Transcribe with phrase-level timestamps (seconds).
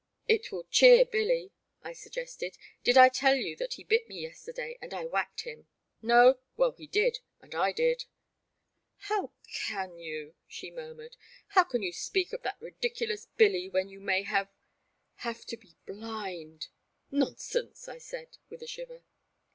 [0.27, 1.51] "It will cheer Billy,"
[1.83, 5.67] I suggested;'* did I tell you that he bit me yesterday and I whacked him?
[6.01, 6.39] No?
[6.57, 8.05] Well, he did, and I did."
[8.97, 9.31] How
[9.67, 11.17] can you!" she murmured;
[11.49, 14.49] how can you speak of that ridiculous Billy when you may have—
[15.27, 16.69] have to be blind?"
[17.11, 19.03] Nonsense," I said, with a shiver.